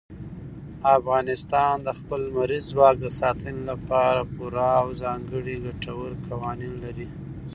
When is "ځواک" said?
2.73-2.95